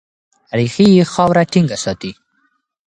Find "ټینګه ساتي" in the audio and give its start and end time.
1.51-2.11